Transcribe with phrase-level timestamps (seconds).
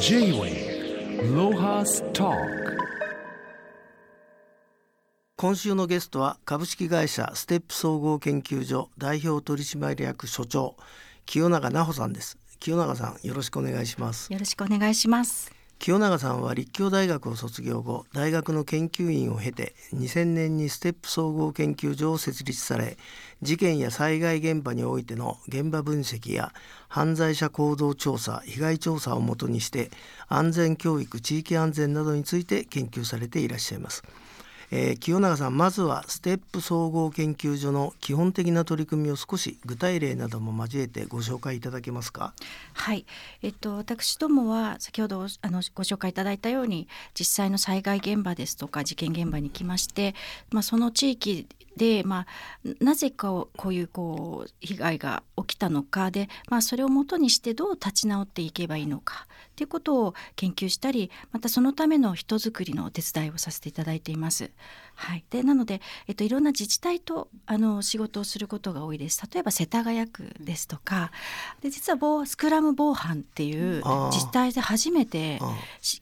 [0.00, 2.32] J-Way ロハスト
[5.36, 10.76] 今週のゲストは株式会社ステップ総合研究所代表取締役所長
[11.26, 12.38] 清永奈穂さんです。
[12.60, 14.32] 清永さんよろしくお願いします。
[14.32, 22.96] よろしくお願いします清永さんは立教大学を卒業後大学の研究員を経て2000年にステップ総合研究所を設立され
[23.42, 26.52] 事件や災害現場においての現場分析や
[26.88, 29.90] 犯罪者行動調査被害調査をもとにして
[30.26, 34.02] 安全教育地域安全などについて研究されていらっしゃいます。
[34.70, 42.32] えー、清永さんまずはステップ総合研究所の基本的な取り組みを少し具体例なども交えてご紹介いただけますか？
[42.74, 43.06] はい。
[43.42, 46.86] えっと私どもは先ほどあのご紹介いただいたように
[47.18, 50.14] 実際の災害現場ですとか事件現場に来まして、
[50.50, 51.46] まあ、その地域
[51.78, 52.26] で、ま
[52.64, 64.50] あ、なぜかこういうこう被害が起きたのかで、まあ、それをもとにしてどう立ち直っていけばいいのかということを研究したりまたそのための人づくりのお手伝いをさせていただいています。
[65.00, 69.22] はい、でなので、えっと、いろんな自治体とあの仕事をすることが多いです。
[69.32, 71.12] 例えば世田谷区ですとか
[71.62, 75.38] で実は防スクラム防犯っていう自治体で初めて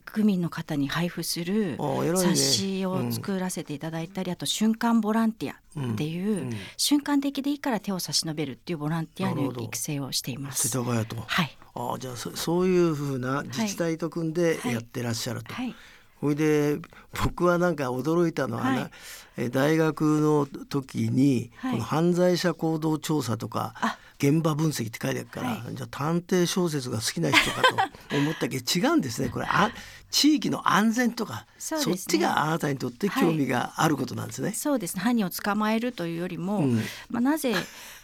[0.07, 1.77] 区民の方に配布する
[2.17, 10.69] 冊子を作らせていただいたり、あと瞬間ボランティアっていう、瞬間的でいいから手を差し伸べるっていうボランティアの育成をしています。
[10.69, 11.43] 世田谷と、は。
[11.43, 15.53] い、あじゃあそ そういうふうな自治体と組んでやってらっしゃると。
[15.53, 15.77] はいはい
[16.21, 16.79] ほいで
[17.25, 18.91] 僕はなんか驚いたのは、ね、
[19.37, 23.75] はい、大学の時に、この犯罪者行動調査とか
[24.19, 27.63] 現場分析って書いてあるから、はい、じゃあ探偵小説が好きな人か
[28.11, 29.29] と思ったけど 違うんですね。
[29.29, 29.71] これあ
[30.11, 34.49] 地域の安全とかそ,、っちがあなたにとって興味があることなんですね。
[34.49, 34.97] はい、そうです。
[34.97, 36.77] ね犯人を捕まえるというよりも、うん、
[37.11, 37.55] まあ、なぜ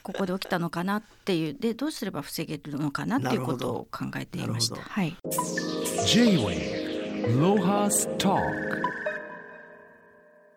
[0.02, 4.77] ここで起きたのかなっていうでどうすれば防げるのかなっていうことを考えていました。
[4.77, 5.16] はい、
[6.06, 6.81] J-Way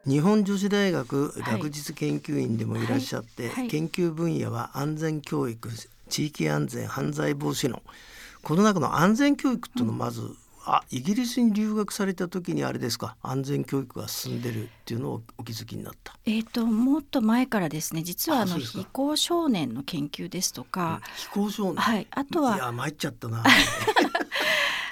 [0.08, 3.56] 日本女子大学学術研究員でもいらっしゃって、はい。
[3.56, 5.70] はい、研究分野は安全教育
[6.10, 7.84] 地域安全犯罪防止の
[8.42, 13.16] この中の安全教育っていうのをまず、うん、あイギリスに留学された時にあれですか？
[13.22, 16.18] 安全教育が進んでるっていうのをお気づきになった。
[16.26, 21.76] えっ、ー、ともっと前からですね実はあの非行少年の研究ですとか、うん、非行少年。
[21.76, 22.08] はい。
[22.10, 23.44] あとはいや参っちゃったな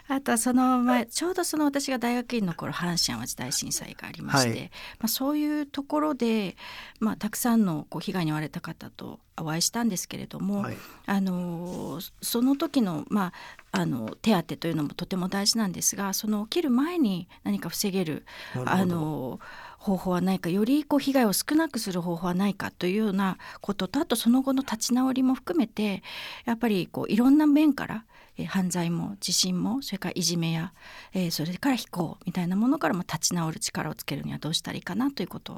[0.08, 4.59] あとはその前ちょうどその私が大学院の頃阪神・淡路大震災がありまして、はい、
[5.00, 6.58] まあ、そういうところで、
[7.00, 13.31] まあ、たくさんのこう被害に遭われた方とお会いしたんですけれども、はい、あのその時の,、ま
[13.72, 18.25] あ、あの手当というのもとても大事なんですがその起きる前に何か防げる
[18.66, 19.40] あの
[19.78, 26.03] 方法はないかよりこう被害を少なくする方法はないかというようなこととあとその後の立ち直りも含めて
[26.46, 28.06] やっぱりこういろんな面から
[28.38, 30.73] えー、犯罪も地震もそれからいじめや、
[31.13, 35.55] えー、それから非行みたいなものからも立ち直る力をつけるにはどうしたらいいかなということを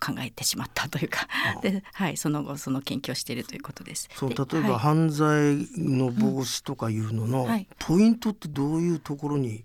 [0.00, 1.28] 考えてしまったというか。
[1.62, 4.08] で、はい、その後その研究をしているということです。
[4.14, 7.46] そう例えば、犯罪の防止とかいうのの
[7.78, 9.64] ポイントってどういうところに、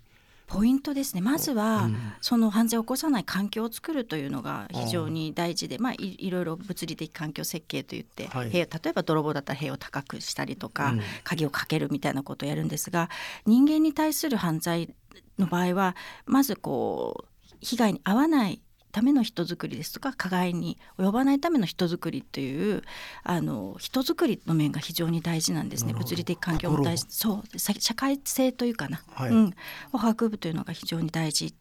[0.52, 1.22] ポイントですね。
[1.22, 13.10] まずは、うん、その犯罪を起こさない環境を作るというのが非常に大事で、まあ、いいろいろ物理的環境設計といって、はい、例えば泥棒だったら塀を高くしたりとか、うん、鍵をかけるみたいなことをやるんですが
[13.46, 14.94] 人間に対する犯罪
[15.40, 15.96] の場合は
[16.26, 18.62] まずこう被害に遭わない
[18.92, 22.84] ための人づくりですとか加害に及ばないための人づくりという
[23.24, 25.94] あの人づくりの面が非常に大事なんですね。
[25.94, 27.06] 物理的環境も大事。
[27.10, 27.60] そう。
[27.60, 29.56] 社会性というかな、はい、うん、
[29.94, 31.54] を育むというのが非常に大事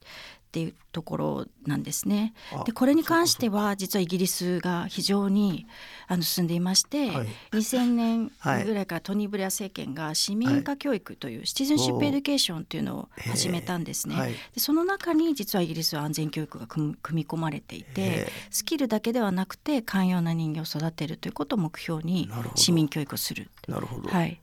[0.50, 2.34] っていうところなんですね。
[2.66, 5.68] でこれに関しては実はイギリスが非常に
[6.08, 8.32] あの進んでいまして、はい、2000年
[8.64, 14.16] ぐらいからトニー・ブレア政権が市民化教育というシティズンシップエデュケーションというのを始めたんですね。
[14.52, 23.50] でその中に実はイギリスは安全教育が組み込まれていてスキルだけではなくて寛容な人間を育てるということを目標に市民教育をする。
[23.68, 24.08] なるほど。
[24.08, 24.40] はい、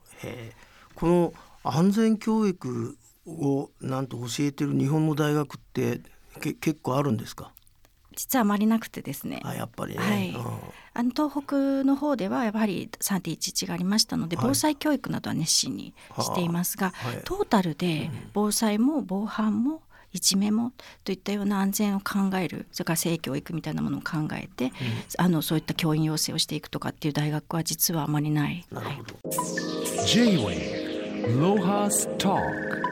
[0.94, 2.96] この安全教育
[3.28, 6.00] をなんと教えてる日本の大学って
[6.40, 7.52] け結構あるんですか？
[8.16, 9.40] 実はあまりなくてですね。
[9.44, 10.00] あやっぱりね。
[10.00, 10.36] はい。
[10.94, 19.82] あの東北の方ではやはり3.11がありましたので、防災教育などは熱心にしていますが、はい、トータルで防災も防犯も
[20.12, 20.72] いじめも
[21.04, 24.72] といったような安全を考えるそれから性教育みたいなものを考えて、うん、
[25.18, 28.64] あのそういった教員養成をしていくとかっていう大学は実はあまりない。
[28.72, 29.14] なるほど。
[29.28, 29.34] は
[30.02, 32.87] い、J-Way ロハストーク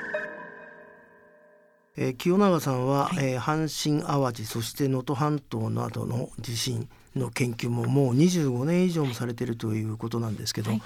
[1.96, 10.82] えー、清永さんは、はい、えー、阪神・淡路そして能登半島などの地震の研究ももう25年以上もされているということなんですけど、はい、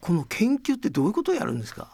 [0.00, 1.88] この研究ってどういうことをやるんですか？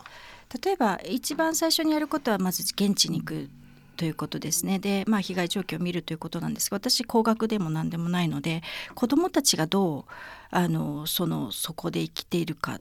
[0.62, 3.48] 例えば一番最初にやることはまず現地に行く
[3.96, 4.78] ということですね。
[4.78, 8.62] で、まあ、被害状況を見るということなんですが私高額でも何でもないので
[8.94, 10.04] 子どもたちがどう
[10.50, 12.80] あのそのそこで生きているか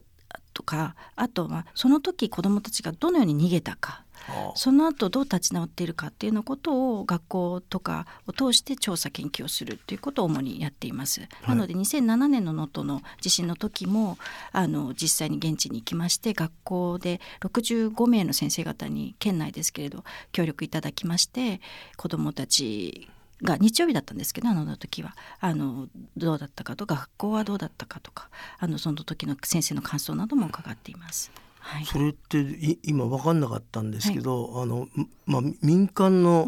[0.52, 4.03] とかあとはその時子どもたちがどのように逃げたか
[4.54, 11.20] その後どう立ち直っているかっていうのことを学校とかを通して調査研究をするということを主にやっています。
[11.20, 14.18] はい、なので2007年の能登の地震の時も
[14.52, 21.60] あの実際に現地に行きまして学校で65名の先生方に県内ですけれど協力いただきまして
[21.96, 23.08] 子どもたち
[23.42, 28.28] が日曜日だったんですけどあの時はあのどうだったかとか学校はどうだったかとか
[28.58, 31.30] あのその時の先生の感想なども伺っています。
[31.64, 32.44] はい、それって
[32.82, 34.86] 今分かんなかったんですけど、はい、あの
[35.24, 36.46] まあ、民間の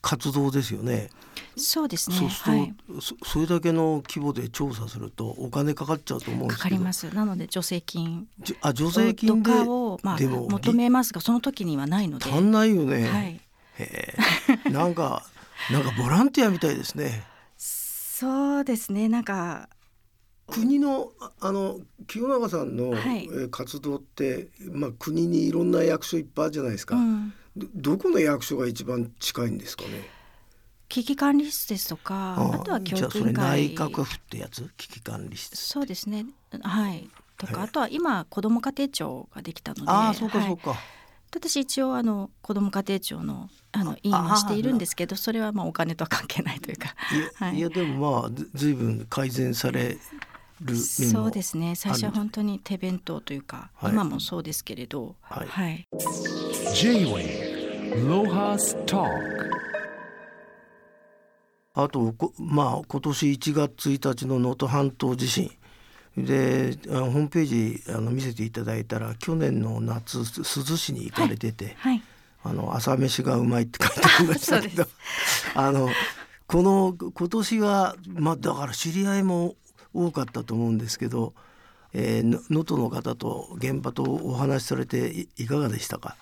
[0.00, 1.10] 活動ですよね。
[1.56, 2.16] うん、そうですね。
[2.16, 7.14] そうすると、はい、そそれだけの規模で調査するとお金かかっちゃうと思うんですかかります。
[7.14, 8.26] なので助成金
[8.62, 13.06] あ助成金でをまあ求めますがその時にはないので足んないよね。
[13.06, 13.40] はい。
[13.78, 14.16] へ
[14.64, 14.70] え。
[14.70, 15.22] なんか
[15.70, 17.24] なんかボランティアみたいですね。
[17.58, 19.10] そうですね。
[19.10, 19.68] なんか
[20.46, 30.08] 国のあの清永さんの、はい、え活動って、まあ、国にいろんな役所いっぱいあるじゃないですか、うん、どどこの役所が一番近いんですかね？
[30.88, 33.68] 危機管理室ですとかあとは教育委員会。
[33.70, 34.70] 内閣府ってやつ？
[34.76, 36.26] 危機管理室そうですね。
[36.62, 37.08] はい。
[37.38, 39.90] とか、あとは今子ども家庭庁ができたので。
[39.90, 40.78] あそうかそうか、はい
[41.34, 46.94] 私一応あの子ども家庭庁のあの委員はしているんですけどそれはまあお金とは関係ないというか。
[47.40, 49.98] いや,、い、やでもまあずいぶん改善され
[50.62, 51.74] るそうですね。
[51.74, 55.14] 最初は本当に手弁当というか、はい、今もそうですけれど。
[55.22, 55.86] はい、はい、
[56.74, 59.08] J-Way ロハストー
[61.74, 65.50] あとまあ今年1月1日の能登半島地震。
[66.16, 71.92] でホームページあの見せていただいたら去年の夏珠洲市に行かれてて、はい。
[71.92, 72.02] はい、
[72.44, 74.86] あの朝飯がうまいって書いてありましたけど。
[75.54, 75.90] あ の
[76.46, 79.56] この今年はまあだから知り合いも
[79.96, 81.34] 多かったと思うんですけど
[81.94, 86.16] 能登、えー、の方と現場とお話しされていかがでしたか？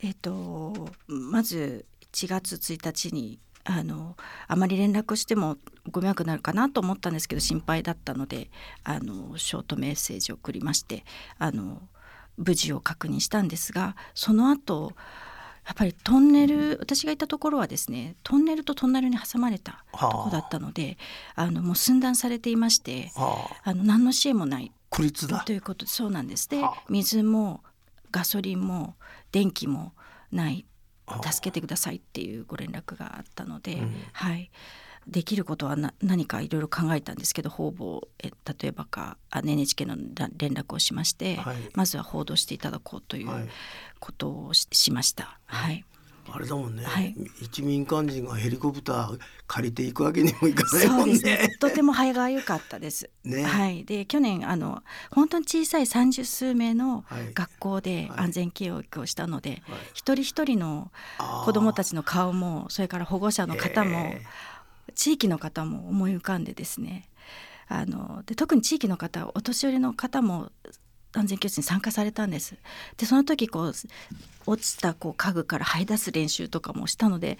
[0.00, 4.16] えっ、とまず1月1日にあの
[4.46, 5.56] あまり連絡しても
[5.90, 8.50] ご迷惑になるかなと思ったんですけど心配だったので
[8.84, 11.04] あのショートメッセージを送りまして
[11.38, 11.82] あの
[12.36, 14.92] 無事を確認したんですがその後
[15.66, 20.98] やっぱりトンネル私がいたところはですねトンネルとトンネルに挟まれたとこだったので、
[21.34, 25.42] あ、のもう寸断されていまして、はあ、あの何の支援もない孤立だ。
[25.44, 26.48] ということそうなんです。
[26.48, 27.62] で、はあ、水も
[28.10, 28.94] ガソリンも
[29.32, 29.92] 電気も
[30.30, 30.66] ない。
[31.22, 34.50] 助けてくださいっていうご連絡があったので、うん、はい
[35.06, 38.30] できることは何かいろいろ考えたんですけど方々え
[38.60, 39.96] 例えばか NHK の
[40.36, 43.48] 連絡をしまして、はい、まずは報道していただこうという
[44.00, 45.38] ことをし,、しました。
[45.46, 45.84] はい。
[46.30, 51.18] あれだもんね、はい、一民間人がヘリコプター借りていくわけにもいかないもんね。
[51.18, 51.56] ね。
[51.60, 53.10] とても早がゆかったです。
[53.24, 57.04] ね、はい、で去年あの本当に小さい三十数名の
[57.34, 59.60] 学校で安全教育をしたので、はい。
[59.72, 60.90] はい、一人一人の
[61.44, 64.14] 子どもたちの顔もそれから保護者の方も
[64.94, 67.08] 地域の方も思い浮かんでですね
[67.68, 70.50] あので特に地域の方お年寄りの方も
[71.12, 72.56] 安全教室に参加されたんです
[72.96, 73.72] でその時こう
[74.46, 77.38] 落ちたこう家具から這い出す練習とかもしたので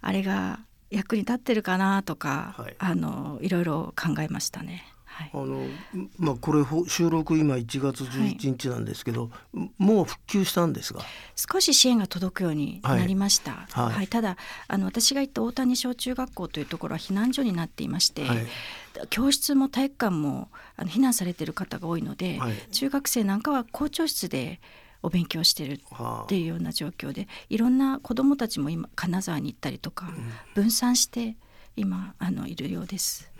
[0.00, 0.60] あれが
[0.90, 4.84] 役に立ってるかなとか、はい、あのいろいろ考えましたね。
[5.16, 5.66] はい、あの
[6.18, 11.00] まあこれ収録今1月11日なんですけど、はい、もう復旧したんですが。
[11.34, 14.36] 少し支援が届くようになりました、はい、はい、ただ
[14.68, 18.24] あの私が行った大谷小中学校というところは避難所になっていまして、
[19.08, 22.38] 教室も体育館もあの避難されている方が多いので、
[22.72, 24.60] 中学生なんかは校長室で
[25.02, 30.08] お勉強してるっていうような状況でいろんな子どもたちも今金沢に行ったりとか
[30.54, 31.36] 分散して
[31.74, 33.30] 今あのいるようです。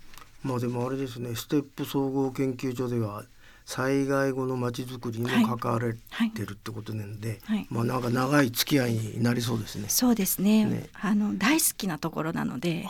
[0.47, 3.25] まあでもあれですねステップ総合研究所では
[3.65, 9.89] 災害後のまちづくりにも関われてるってことなんで、はいはい、まあなんか長い付き合いになりそうですね。
[9.89, 10.67] そうですね。
[10.67, 12.87] ねあの大好きなところなので、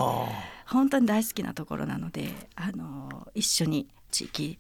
[0.67, 4.59] 本当に大好きなところなので、あの一緒に地域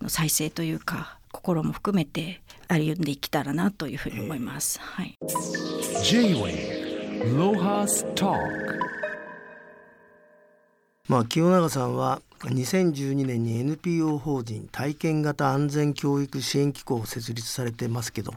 [0.00, 4.78] の再生というか心も含めて歩んでいけたらなというふうに思います。
[4.80, 5.16] はい。
[6.04, 8.76] J-Way ロハストーク
[11.08, 18.34] まあ、清永さんは2012年に NPO 法人体験型安全教育支援機構を設立されてますけど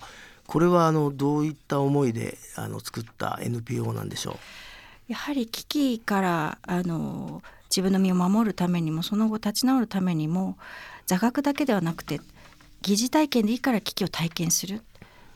[0.47, 5.11] これはあのどういった思いであの作った NPO なんでしょう？
[5.11, 10.57] やはり危機からあの自分の身を守るためにもその後立ち直るためにも
[11.05, 12.19] 座学だけではなくて
[12.81, 14.81] 疑似体験でいいから危機を体験する。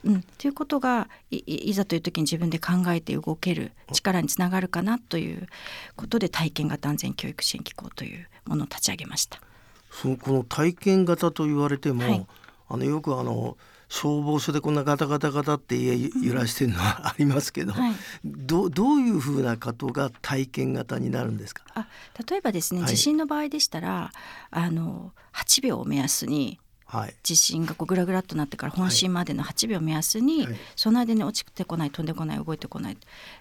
[0.05, 5.47] うん、ということがいざという時に自分で考えて動ける力につながるかなという
[5.95, 9.39] ことで体験型安全教育支援機構というものを立ち上げました。
[9.91, 12.27] そのこの体験型と言われても、はい、
[12.69, 13.57] あのよくあの
[13.89, 17.93] 消防署でこんなガタガタガタって家揺らしてるのは ありますけど、はい、
[18.25, 21.63] どどういうふうなことが体験型になるんですか？
[21.75, 21.87] あ
[22.27, 24.11] 例えばですね、はい、地震の場合でしたら
[24.49, 26.59] あの8秒を目安に
[27.23, 32.97] 地震がこうグラグラっとなってから本震までの8秒目安に、はい、その間に落ちてこない飛んでこない動いてこない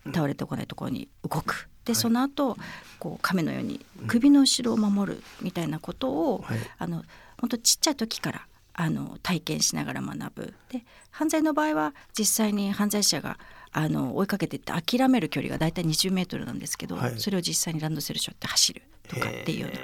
[0.07, 1.69] 倒れてこないところに動く。
[1.85, 2.57] でその後
[2.99, 7.03] こう亀のように首の後ろを守るみたいなことを、はい、あの
[7.41, 10.55] 本当ちっちゃい時からあの体験しながら学ぶ。
[10.71, 13.39] で犯罪の場合は実際に犯罪者が
[13.73, 19.79] あの追いかけていって諦める距離が大体20メートルなんですけど、はい、それを実際にランドセル背負って走るとかっていうような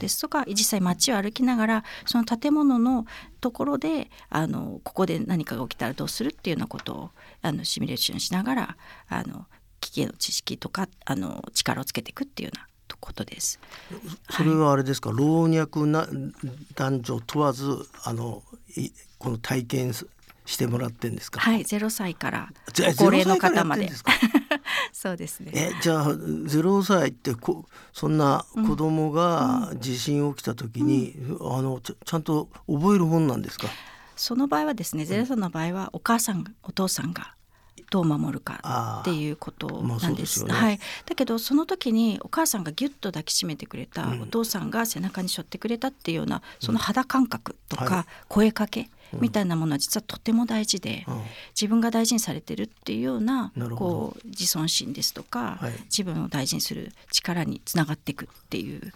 [0.00, 3.06] ですとか実際街を歩きながらその建物の
[3.40, 7.10] ところであのここで何かが起きたらどうするっていうようなことを
[7.42, 8.76] あのシミュレーションしながら
[9.08, 9.46] あの
[9.80, 12.66] 危機への知識とかあの力をつけていくっていうような
[12.98, 13.60] ことです。
[14.30, 16.08] それはあれですか、はい、老若な
[16.74, 18.42] 男女問わずあの
[19.18, 21.40] この体験してもらってんですか？
[21.40, 22.48] はい、ゼロ歳から
[22.98, 23.90] 高齢の方まで。
[24.92, 25.52] そうですね。
[25.54, 33.68] え、じゃあゼロ歳ってこそんな子供が地震起きた時に、うん、あのちゃんと覚えるもんなんですか？
[34.16, 37.34] その場合はですね、ゼロ歳の場合はお母さんお父さんが
[37.90, 40.44] どう守るかっていうことなんです。
[40.44, 40.80] まあすね、はい。
[41.06, 51.22] だけどその時にお母さんがギュッと抱きしめてくれた、うん、お父さんが背中に背負ってくれたっていうようなその肌感覚とか声かけ、みたいなものは実はとても大事で、うん、
[51.54, 58.92] 自分が大事にされてるっていうようなこう自尊心ですとか、はい、自分を大事にする力につながっていくっていう。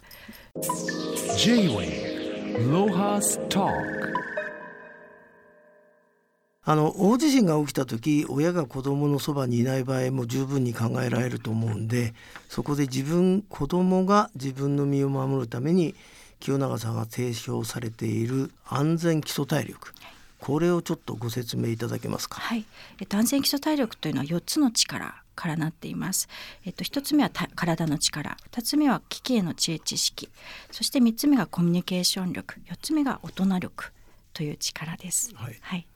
[6.66, 12.14] あの大地震が起きた時親が子どものそばにいない場合も十分に考えられると思うんで
[12.49, 15.94] そこで自分子どもが自分の身を守るために
[16.41, 19.93] 清永さんが提唱されている安全基礎体力。
[20.41, 22.38] これをちょっとご説明いただけますか？
[22.38, 22.67] はい、
[23.00, 26.29] えっと、安全基礎体力というのは4つの力からなっています。
[26.67, 28.37] えっと、1つ目は体の力。
[28.53, 30.29] 2つ目は危機への知恵知識。
[30.71, 32.61] そして3つ目がコミュニケーション力。
[32.67, 33.93] 4つ目が大人力
[34.35, 35.33] という力です。
[35.35, 35.87] はい、はい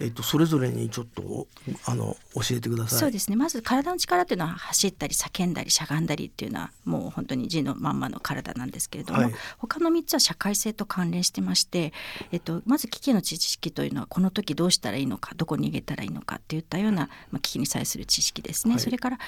[0.00, 1.46] えっと、それぞれにちょっと
[1.86, 2.98] あの教えてください。
[2.98, 3.36] そうですね。
[3.36, 11.92] まず体の力っていうのは走ったり叫んだりしゃがんだりっていうのはもう本当に字のまんまの体なんですけれども、はい、他の3つは社会性と関連してまして、
[12.32, 19.18] えっと、まず危機の知識というのはこの時どうしたらいいのかどこに逃げたらいいのかっていったような、まあ、危機に際する知識ですね、はい、それから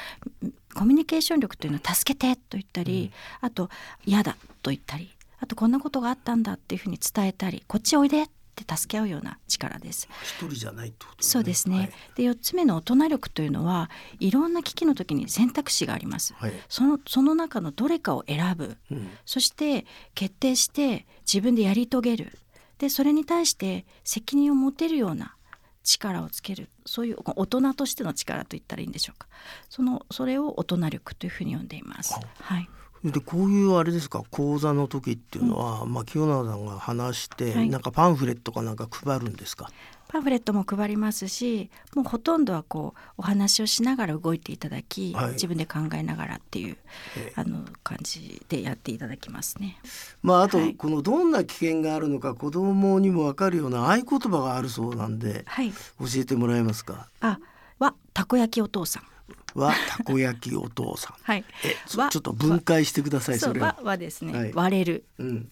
[0.74, 3.10] コミュニケーション力というのは助けてと言ったり、
[3.42, 3.70] うん、あと
[4.04, 8.28] 嫌だと言ったりあとこんなことがあったんだっていうふうに伝えたりこっちおいで
[8.60, 10.08] って助け合うような力です。
[10.22, 11.78] 一人じゃないと、ね、そうですね。
[11.78, 16.34] はい、で四つ目の大人力というのはいろんな危機の時に選択肢があります。
[16.34, 22.38] はい、そのその中のどれかを選ぶ、うん、そして決定して自分でやり遂げる。
[22.78, 25.34] でそれに対して責任を持てるような
[25.82, 29.26] 力をつけるそういう大人としての力と言ったらいいんでしょうか
[29.68, 32.14] そのそれを大人力というふうに呼んでいます。
[32.40, 32.68] はい、
[33.04, 34.24] でこういうあれですか？
[34.30, 39.70] 講座の時っていうのは、うん、まあ、清永さんが話して、はい、なんかパンフレットかなんか配るんですか？
[40.08, 46.78] パンフレットも配りますしもうほとんどはこうお話をしながら動いていただき、はい、自分で考えながらっていう、
[47.18, 49.78] えー、あの感じでやっていただきますね。
[50.22, 55.76] まああと、このどんな危険があるのか子供にも分かるような合言葉があるそうなんで、はい、教
[56.16, 57.06] えてもらえますか？
[57.20, 57.38] あ
[57.78, 59.02] はたこ焼きお父さん。
[59.54, 61.16] はたこ焼きお父さん。
[61.22, 61.44] はい。
[61.64, 63.38] えちょっと分解してください。
[63.38, 63.78] それは。
[63.82, 65.04] はですね、はい、割れる。
[65.18, 65.50] うん。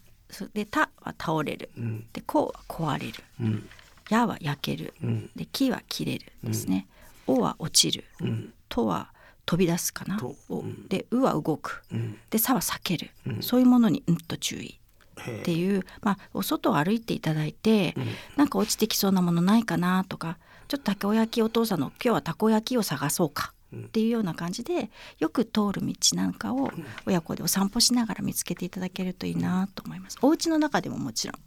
[0.55, 1.71] でたは倒れる。
[1.77, 3.25] うん、でこうは壊れる。
[3.41, 3.69] うん。
[4.11, 4.95] やは焼ける。
[5.03, 6.87] うん、で木は切れるですね。
[7.27, 8.05] おは落ちる。
[8.21, 8.53] うん。
[8.69, 9.13] とは
[9.45, 10.21] 飛び出すかな。
[10.49, 11.83] うん、でうは動く。
[11.93, 13.43] うん、でさは避ける、うん。
[13.43, 14.79] そういうものにうんと注意。
[15.19, 18.07] っていう、まあ、お外を歩いていただいて、うん、
[18.37, 23.55] なんか落ちてきそうなものないかなとかちょっとたこ焼きお父さんの今日はたこ焼きを探そうか
[23.85, 26.71] っていうような感じでよく通る道なんかを
[27.07, 30.19] 親子でお散歩しながら見つけていただけるといいなと思います。
[30.23, 31.41] お家の中でももちろん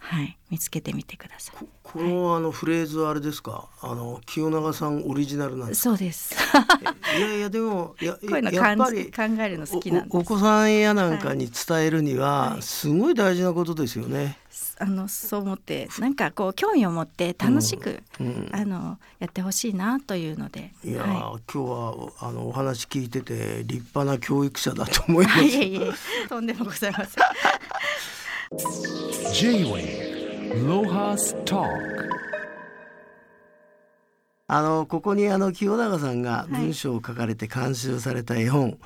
[0.00, 1.66] はい、見つけてみてください。
[1.82, 3.68] この、あのフレーズはあれですか？
[3.80, 6.34] あの清永さんオリジナルなんそうです。
[7.16, 14.38] いやいやでもやこういうのやっぱり考えるの好きなんお子さんやなんかに伝えるには、すごい大事なことですよね。
[14.78, 20.72] あのそう思ってなんかこう興味を持って楽しく、うんうん、あのやってほしいなというので。
[20.82, 25.42] いや、はい、今日はあのお話聞いてて立派な教育者だと思います。
[25.44, 25.92] いえいえ
[26.28, 27.24] とんでもございません。
[29.32, 31.64] J-Way ロハスター
[34.48, 38.78] あのここにあの清永さんが文章を書かれて監修された絵本、はい、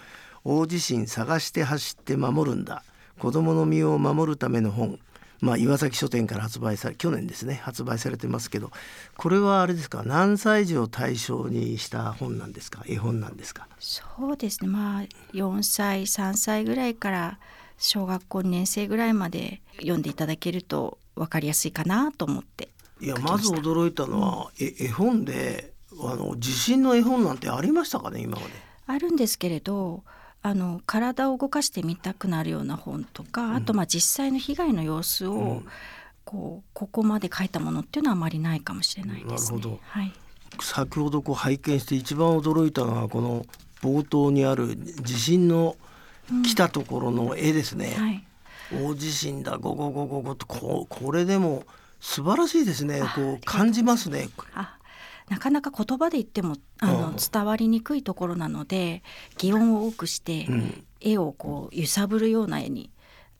[0.44, 2.82] 大地震探して走って守るんだ。
[3.18, 4.98] 子供の身を守るための本。
[5.40, 8.70] まあ、岩崎書店から発売され去年ですね発売されてますけど
[9.18, 10.02] これはあれですか？
[10.04, 12.82] 何歳児を対象にした本なんですか？
[12.86, 13.66] 絵本なんですか？
[13.78, 14.68] そうですね。
[14.68, 15.02] まあ
[15.32, 17.38] 4歳3歳ぐらいから
[17.78, 22.68] 小学校2年生ぐらいまで読んでいただけると分かりやすいかなと思って。
[23.00, 28.52] いやまず驚いたのは、うん、絵本であの地震の絵本なんてありましたかね今まで。
[28.86, 30.04] あるんですけれど
[30.42, 35.62] あの体を動かしてみたくなるような本とか、あとまあ実際の被害の様子を、
[36.26, 40.12] こうここまで書いたものっていうのはあまりないかもしれないです、ね、なるほど、はい、
[40.60, 43.46] 先ほどこう拝見して一番驚いたのはこの
[43.82, 45.76] 冒頭にある地震の
[46.44, 47.94] 来たところの絵ですね。
[47.96, 48.24] うんはい、
[48.72, 51.64] 大地震だゴゴゴゴゴとここれでも
[52.00, 53.02] 素晴らしいですね。
[53.14, 54.28] こう感じますね。
[54.54, 54.78] あ
[55.28, 59.02] なかなか言葉で言ってもあの伝わりにくいところなので
[59.38, 60.46] 擬音を多くして、
[61.00, 62.90] 絵をこう揺さぶるような絵に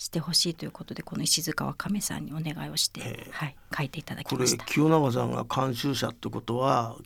[0.05, 4.59] してほしいということでこの石塚わかめさんにお願いをして、はい、書いていただきました。
[4.63, 6.97] これ清永さんが監修者ってことは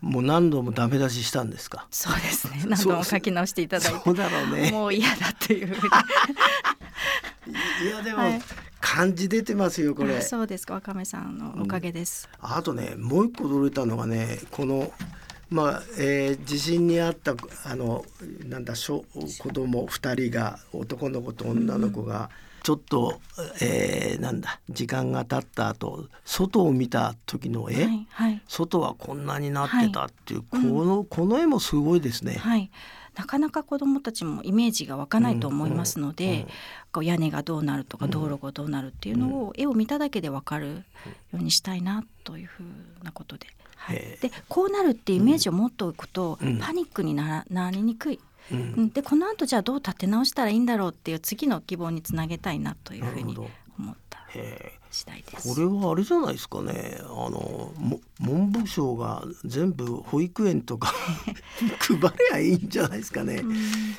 [0.00, 1.86] もう何度もダメ出ししたんですか？
[1.92, 2.64] そうですね。
[2.68, 4.00] 何度も書き直していただいて。
[4.04, 4.72] そうだろうね。
[4.72, 5.68] もう嫌だという
[7.84, 8.42] いやでも、はい、
[8.80, 10.20] 感じ出てますよこれ。
[10.20, 10.74] そうですか。
[10.74, 14.92] わかめさんのおかげです、うん、あとねもう一個驚いたのがねこの
[15.50, 18.04] まあえー、地震にあったあの
[18.48, 19.04] なんだ子
[19.52, 22.30] 供2人が男の子と女の子が、
[22.62, 23.20] ちょっと、
[23.60, 32.34] えー、なんだ時間が経った後外を見た時の絵、はいはい、外はこんなになってたっていう、はい、この、うん、この絵もすごいですね。
[32.34, 32.70] はい。
[33.16, 36.46] なかなか子どもたちもイメージが湧かないと思いますので、
[36.92, 40.82] こう屋根がどうなるとか道路がどうなるっていうのを絵を見ただけで分かるよ
[41.34, 42.64] うにしたいなというふう
[43.02, 43.48] なことで。
[43.80, 48.20] はい、でこうなるってイメージを持っておくと、パニックにななりにくい。
[48.52, 53.36] うん、でこの後じゃあどう立て直したらいいんだろうっていう次の希望につなげたいなというふうに
[53.78, 54.18] 思った
[54.90, 55.54] 次第です。
[55.54, 57.72] これはあれじゃないですかねあの
[58.18, 60.92] 文部省が全部保育園とか
[61.78, 63.44] 配りゃいいんじゃないですかね。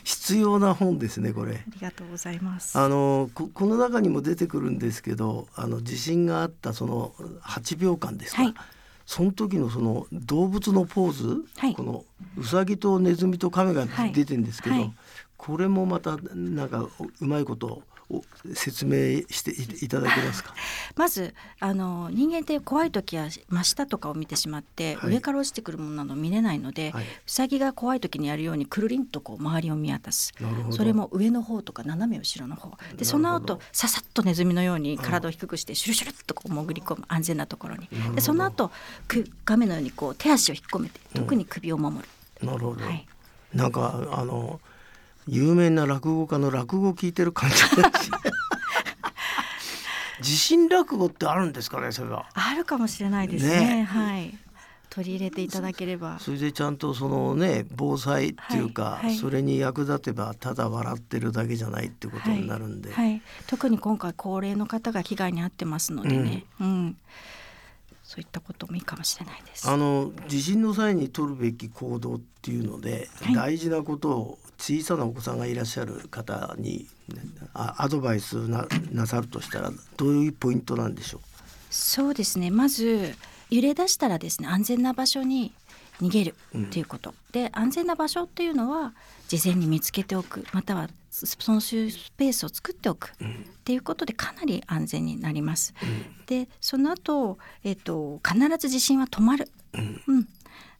[0.03, 1.55] 必要な本ですねこれ。
[1.55, 2.77] ありがとうございます。
[2.77, 8.43] あのここの中にも出てくるんですけどあの地震があったその8秒間ですか。
[8.43, 8.53] はい
[9.11, 12.05] その時のその動物のポーズ、はい、この
[12.37, 14.93] うさぎとネズミと亀が出てるんですけど、はいはい、
[15.35, 16.87] これもまたなんか
[17.19, 17.81] うまいこと
[18.53, 19.51] 説明して
[19.85, 20.53] いただけますか？
[20.95, 30.33] まずあの人間って怖い時は真下とかを見てしまって、はい、上から落ちてくるものなど見れないので、はい、うさぎが怖い時にやるようにくるりんとこう周りを見渡す。
[30.71, 32.77] それも上の方とか斜め後ろの方。
[32.97, 37.87] でその後ささっとネズミのように体を低くしてシュルシュルっとこう潜り込む安全なところに。
[38.15, 38.71] でその後
[39.45, 42.05] 亀のようにこう手足を引っ込めて特に首を守る。
[42.41, 43.07] うん、なるほど、はい、
[43.53, 44.59] なんかあの
[45.31, 47.55] 有名な落語家の落語を聞いてる感じ
[50.21, 52.27] 地震 落語ってあるんですかねそれは。
[52.33, 54.37] あるかもしれないですね、ね、はい。
[54.89, 56.19] 取り入れていただければ。
[56.19, 66.97] それでちゃんとそのね防災っていうか、はいはい、それに役立てばただ笑ってるだけじゃないってことになるんで、はい、特に今回高齢の方が被害に遭ってますのでね、うん、うん
[68.11, 69.69] そういったこともいいかもしれないです。
[69.69, 76.87] あの地震の際に取るべき行動っていうので、はい、大事なことを小さなお子さんがいらっしゃる方に
[77.53, 81.21] アドバイスななさるとしたらどういうポイントなんでしょう？
[81.69, 82.51] そうですね。
[82.51, 83.15] まず
[83.49, 85.53] 揺れ出したらですね安全な場所に
[86.01, 88.93] 逃げるっていうこと、うん、で安全な場所っていうのは
[89.29, 91.75] 事前に見つけておくまたはそのス
[92.17, 93.09] ペースを作っておく。
[93.09, 95.73] っていうことでかなり安全になります。
[95.83, 100.27] うん、でその後、えっと必ず地震は止まる、うん、うん、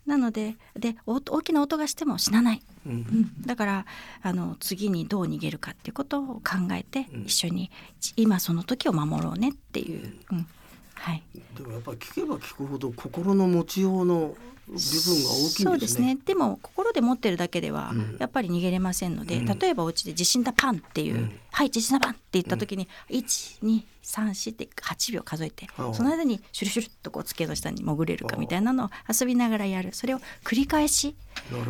[0.06, 3.86] なのでで大きな音がしても死なない、うん、うん、だから
[4.24, 6.42] あの次にどう逃げるかっていうことを考
[6.72, 7.70] えて、一緒に
[8.16, 10.48] 今その時を守ろうねっていう、うん。
[10.96, 11.24] はい、
[11.58, 14.36] でもやっぱり聞けば聞くほど心の持ちようの
[14.72, 15.66] 部分が大きいですね。
[15.66, 16.18] そうですね。
[16.26, 29.90] でも心で持ってるだけではやっぱり逃げれませんので、うん、例えばお家で地震だパンっていう、うん、はい地震だパンって言った時に一二三四って八秒数えて、その間にシュルシュルっとこう机の下に潜れるかみたいなのを遊びながらやる。
[29.94, 31.16] それを繰り返し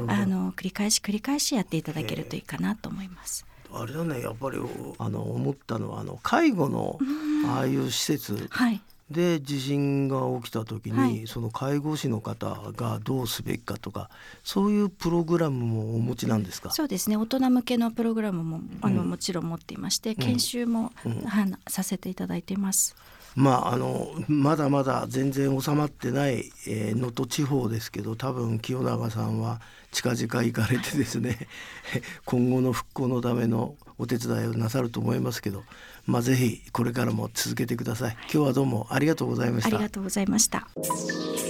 [0.07, 3.45] あの繰り返し繰り返しやっていただけるといいかなと思います。
[3.73, 4.57] あれだねやっぱり
[4.97, 6.99] あの思ったのはあの介護の
[7.47, 8.81] ああいう施設、はい、
[9.11, 14.09] で地震が起きた時に、はい、その介護士の方がどうすべきかとか
[14.43, 16.71] そういうプログラムもお持ちなんですか？
[16.71, 17.17] そうですね。
[17.17, 21.23] 大人向けのプログラムもあの、うん、もちろん持っていまして研修も、うん、
[21.67, 22.95] させていただいています。
[23.35, 31.47] まああのまだまだ全然収まってない能登、えー、地方ですけど多分清永さんは近々行かれてですね
[32.25, 35.63] 今後の復興のためのお手伝いをなさると思いますけど、
[36.05, 38.17] まあぜひこれからも続けてください。
[38.23, 39.75] 今日はどうもありがとうございました。
[39.75, 40.67] ありがとうございました。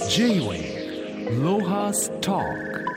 [0.08, 2.91] J-Way ロハス Talk